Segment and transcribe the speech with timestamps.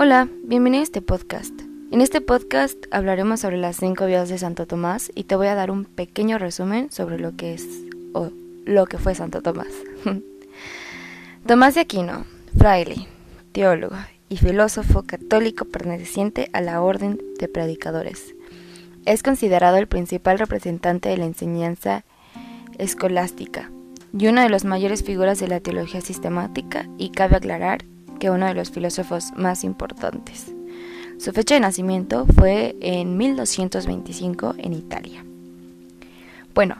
[0.00, 1.52] Hola, bienvenido a este podcast.
[1.90, 5.56] En este podcast hablaremos sobre las cinco vías de Santo Tomás y te voy a
[5.56, 7.66] dar un pequeño resumen sobre lo que es
[8.12, 8.30] o
[8.64, 9.66] lo que fue Santo Tomás.
[11.48, 13.08] Tomás de Aquino, fraile,
[13.50, 13.96] teólogo
[14.28, 18.36] y filósofo católico perteneciente a la Orden de Predicadores.
[19.04, 22.04] Es considerado el principal representante de la enseñanza
[22.78, 23.72] escolástica
[24.16, 27.84] y una de las mayores figuras de la teología sistemática y cabe aclarar
[28.18, 30.52] que uno de los filósofos más importantes.
[31.18, 35.24] Su fecha de nacimiento fue en 1225 en Italia.
[36.54, 36.76] Bueno,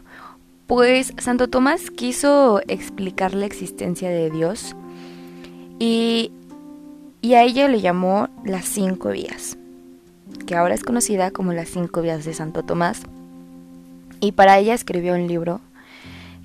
[0.69, 4.77] pues Santo Tomás quiso explicar la existencia de Dios
[5.79, 6.31] y,
[7.21, 9.57] y a ella le llamó las cinco vías,
[10.47, 13.03] que ahora es conocida como las cinco vías de Santo Tomás.
[14.21, 15.61] Y para ella escribió un libro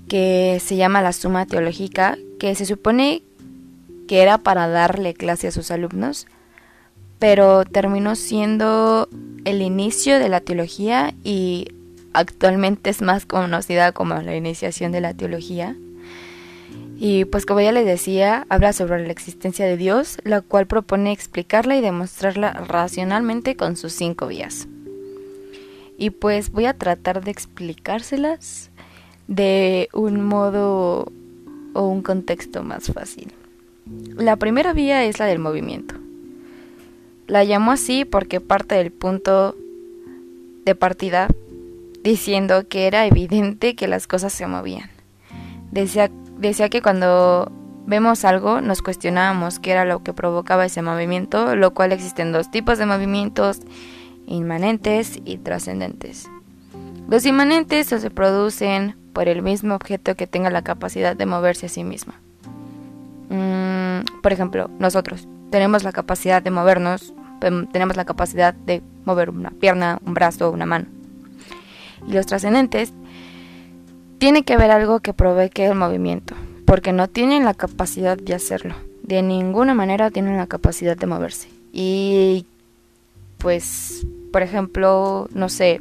[0.08, 3.22] que se llama La Suma Teológica, que se supone
[4.06, 6.26] que era para darle clase a sus alumnos,
[7.18, 9.08] pero terminó siendo
[9.44, 11.68] el inicio de la teología y
[12.12, 15.76] actualmente es más conocida como la iniciación de la teología.
[16.96, 21.12] Y pues como ya les decía, habla sobre la existencia de Dios, la cual propone
[21.12, 24.68] explicarla y demostrarla racionalmente con sus cinco vías.
[25.98, 28.70] Y pues voy a tratar de explicárselas
[29.28, 31.12] de un modo
[31.72, 33.32] o un contexto más fácil.
[33.86, 35.94] La primera vía es la del movimiento.
[37.26, 39.56] La llamó así porque parte del punto
[40.64, 41.28] de partida
[42.02, 44.90] diciendo que era evidente que las cosas se movían.
[45.70, 47.50] Decía, decía que cuando
[47.86, 52.50] vemos algo nos cuestionábamos qué era lo que provocaba ese movimiento, lo cual existen dos
[52.50, 53.60] tipos de movimientos,
[54.26, 56.28] inmanentes y trascendentes.
[57.08, 61.68] Los inmanentes se producen por el mismo objeto que tenga la capacidad de moverse a
[61.68, 62.14] sí mismo.
[64.22, 67.14] Por ejemplo, nosotros tenemos la capacidad de movernos,
[67.72, 70.86] tenemos la capacidad de mover una pierna, un brazo, una mano.
[72.06, 72.92] Y los trascendentes
[74.18, 78.74] tiene que haber algo que provoque el movimiento, porque no tienen la capacidad de hacerlo.
[79.02, 81.48] De ninguna manera tienen la capacidad de moverse.
[81.72, 82.46] Y
[83.38, 85.80] pues, por ejemplo, no sé,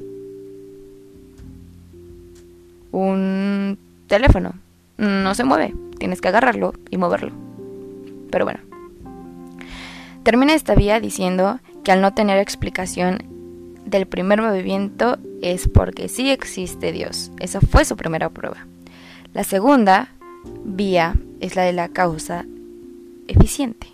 [2.92, 4.54] un teléfono.
[4.98, 7.43] No se mueve, tienes que agarrarlo y moverlo.
[8.34, 8.62] Pero bueno.
[10.24, 13.20] Termina esta vía diciendo que al no tener explicación
[13.86, 17.32] del primer movimiento es porque sí existe Dios.
[17.40, 18.66] Esa fue su primera prueba.
[19.34, 20.08] La segunda
[20.66, 22.46] vía es la de la causa
[23.28, 23.86] eficiente.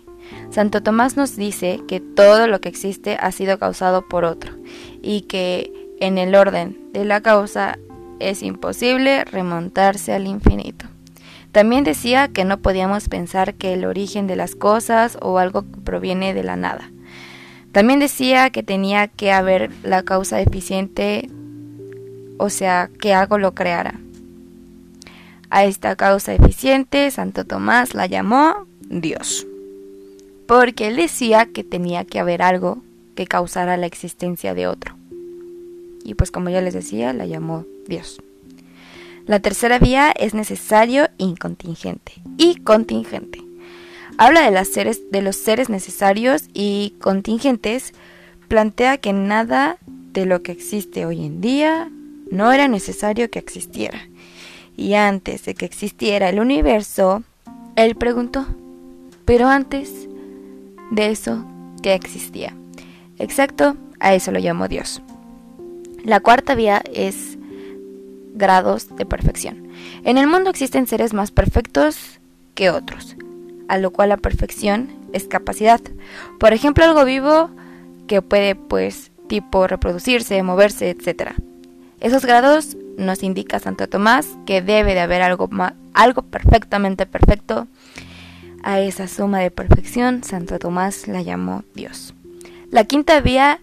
[0.48, 4.54] Santo Tomás nos dice que todo lo que existe ha sido causado por otro
[5.02, 5.70] y que
[6.00, 7.78] en el orden de la causa
[8.20, 10.89] es imposible remontarse al infinito.
[11.52, 16.32] También decía que no podíamos pensar que el origen de las cosas o algo proviene
[16.32, 16.90] de la nada.
[17.72, 21.28] También decía que tenía que haber la causa eficiente,
[22.38, 24.00] o sea, que algo lo creara.
[25.50, 29.46] A esta causa eficiente, Santo Tomás la llamó Dios,
[30.46, 32.78] porque él decía que tenía que haber algo
[33.16, 34.96] que causara la existencia de otro.
[36.04, 38.20] Y pues como ya les decía, la llamó Dios.
[39.26, 42.12] La tercera vía es necesario y contingente.
[42.36, 43.42] Y contingente.
[44.18, 47.92] Habla de, de los seres necesarios y contingentes.
[48.48, 49.78] Plantea que nada
[50.12, 51.90] de lo que existe hoy en día
[52.30, 54.00] no era necesario que existiera.
[54.76, 57.22] Y antes de que existiera el universo,
[57.76, 58.46] él preguntó,
[59.24, 60.08] pero antes
[60.90, 61.44] de eso,
[61.82, 62.54] ¿qué existía?
[63.18, 65.02] Exacto, a eso lo llamó Dios.
[66.04, 67.36] La cuarta vía es
[68.34, 69.68] grados de perfección.
[70.04, 72.20] En el mundo existen seres más perfectos
[72.54, 73.16] que otros,
[73.68, 75.80] a lo cual la perfección es capacidad.
[76.38, 77.50] Por ejemplo, algo vivo
[78.06, 81.32] que puede, pues, tipo reproducirse, moverse, etc.
[82.00, 85.48] Esos grados nos indica Santo Tomás que debe de haber algo,
[85.94, 87.68] algo perfectamente perfecto.
[88.62, 92.14] A esa suma de perfección, Santo Tomás la llamó Dios.
[92.70, 93.60] La quinta vía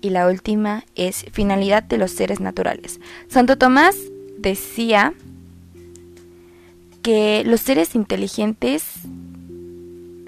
[0.00, 3.00] y la última es finalidad de los seres naturales.
[3.28, 3.96] Santo Tomás
[4.38, 5.14] decía
[7.02, 8.84] que los seres inteligentes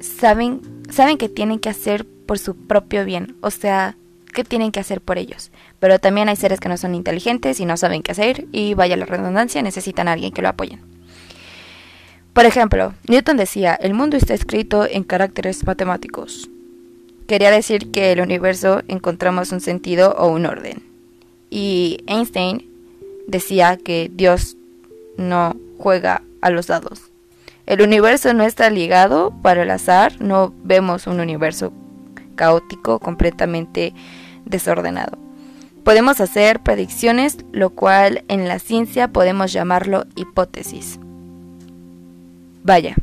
[0.00, 0.60] saben,
[0.90, 3.96] saben que tienen que hacer por su propio bien, o sea,
[4.34, 5.50] que tienen que hacer por ellos.
[5.80, 8.96] Pero también hay seres que no son inteligentes y no saben qué hacer y vaya
[8.96, 10.80] la redundancia, necesitan a alguien que lo apoyen.
[12.34, 16.50] Por ejemplo, Newton decía, el mundo está escrito en caracteres matemáticos.
[17.26, 20.82] Quería decir que el universo encontramos un sentido o un orden.
[21.48, 22.75] Y Einstein
[23.26, 24.56] decía que Dios
[25.16, 27.10] no juega a los dados.
[27.66, 31.72] El universo no está ligado para el azar, no vemos un universo
[32.36, 33.92] caótico, completamente
[34.44, 35.18] desordenado.
[35.82, 40.98] Podemos hacer predicciones, lo cual en la ciencia podemos llamarlo hipótesis.
[42.62, 42.96] Vaya,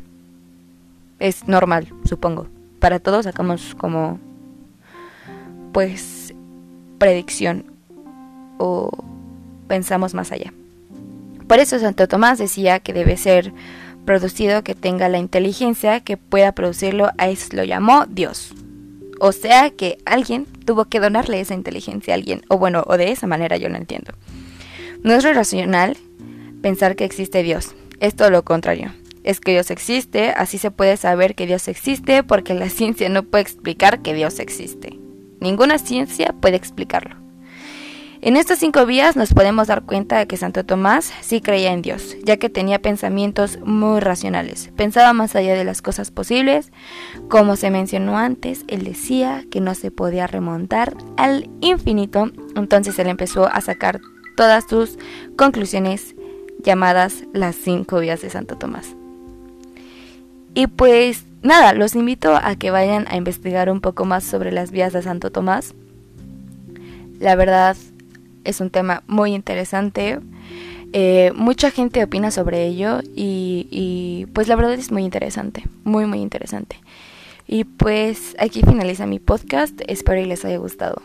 [1.19, 2.47] es normal, supongo.
[2.79, 4.19] Para todos sacamos como,
[5.71, 6.33] pues,
[6.97, 7.65] predicción
[8.57, 8.91] o
[9.73, 10.53] pensamos más allá.
[11.47, 13.51] Por eso Santo Tomás decía que debe ser
[14.05, 18.53] producido que tenga la inteligencia que pueda producirlo, a eso lo llamó Dios.
[19.19, 23.11] O sea que alguien tuvo que donarle esa inteligencia a alguien, o bueno, o de
[23.11, 24.13] esa manera yo lo entiendo.
[25.01, 25.97] No es racional
[26.61, 28.93] pensar que existe Dios, es todo lo contrario.
[29.23, 33.23] Es que Dios existe, así se puede saber que Dios existe porque la ciencia no
[33.23, 34.99] puede explicar que Dios existe.
[35.39, 37.22] Ninguna ciencia puede explicarlo.
[38.25, 41.81] En estas cinco vías nos podemos dar cuenta de que Santo Tomás sí creía en
[41.81, 44.69] Dios, ya que tenía pensamientos muy racionales.
[44.77, 46.71] Pensaba más allá de las cosas posibles.
[47.27, 52.31] Como se mencionó antes, él decía que no se podía remontar al infinito.
[52.55, 53.99] Entonces él empezó a sacar
[54.37, 54.97] todas sus
[55.35, 56.15] conclusiones
[56.63, 58.95] llamadas las cinco vías de Santo Tomás.
[60.53, 64.71] Y pues nada, los invito a que vayan a investigar un poco más sobre las
[64.71, 65.75] vías de Santo Tomás.
[67.19, 67.75] La verdad,
[68.43, 70.19] es un tema muy interesante.
[70.93, 76.19] Eh, mucha gente opina sobre ello y, pues la verdad es muy interesante, muy muy
[76.19, 76.79] interesante.
[77.47, 81.01] Y pues aquí finaliza mi podcast, espero y les haya gustado.